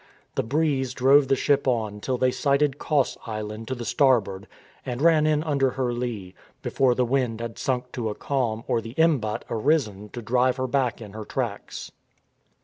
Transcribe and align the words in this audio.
The 0.33 0.41
breeze 0.41 0.95
drove 0.95 1.27
the 1.27 1.35
ship 1.35 1.67
on 1.67 1.99
till 1.99 2.17
they 2.17 2.31
sighted 2.31 2.79
Cos 2.79 3.19
Island 3.27 3.67
to 3.67 3.75
the 3.75 3.85
starboard 3.85 4.47
and 4.83 4.99
ran 4.99 5.27
in 5.27 5.43
under 5.43 5.69
her 5.77 5.93
lee, 5.93 6.33
before 6.63 6.95
the 6.95 7.05
wind 7.05 7.39
had 7.39 7.59
sunk 7.59 7.91
to 7.91 8.09
a 8.09 8.15
calm 8.15 8.63
or 8.67 8.81
the 8.81 8.95
imbat 8.97 9.45
arisen 9.47 10.09
to 10.13 10.23
drive 10.23 10.57
her 10.57 10.65
back 10.65 11.01
in 11.01 11.13
her 11.13 11.23
tracks. 11.23 11.91